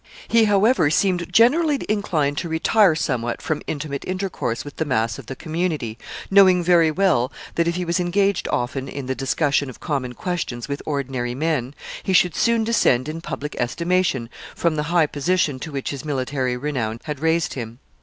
He, 0.27 0.45
however, 0.45 0.89
seemed 0.89 1.31
generally 1.31 1.79
inclined 1.87 2.35
to 2.39 2.49
retire 2.49 2.95
somewhat 2.95 3.39
from 3.39 3.61
intimate 3.67 4.03
intercourse 4.07 4.65
with 4.65 4.77
the 4.77 4.83
mass 4.83 5.19
of 5.19 5.27
the 5.27 5.35
community, 5.35 5.99
knowing 6.31 6.63
very 6.63 6.89
well 6.89 7.31
that 7.53 7.67
if 7.67 7.75
he 7.75 7.85
was 7.85 7.99
engaged 7.99 8.47
often 8.51 8.87
in 8.87 9.05
the 9.05 9.13
discussion 9.13 9.69
of 9.69 9.79
common 9.79 10.13
questions 10.13 10.67
with 10.67 10.81
ordinary 10.87 11.35
men, 11.35 11.75
he 12.01 12.13
should 12.13 12.33
soon 12.33 12.63
descend 12.63 13.07
in 13.07 13.21
public 13.21 13.55
estimation 13.59 14.27
from 14.55 14.75
the 14.75 14.81
high 14.89 15.05
position 15.05 15.59
to 15.59 15.71
which 15.71 15.91
his 15.91 16.03
military 16.03 16.57
renown 16.57 16.99
had 17.03 17.19
raised 17.19 17.53
him. 17.53 17.77